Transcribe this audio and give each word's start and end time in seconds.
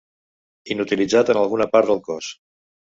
Inutilitzat 0.75 1.31
en 1.35 1.43
alguna 1.43 1.71
part 1.77 1.95
del 1.95 2.05
cos. 2.11 2.33